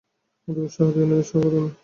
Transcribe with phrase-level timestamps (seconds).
[0.41, 1.69] তাদের উৎসাহও দিও না, নিরুৎসাহও করো না।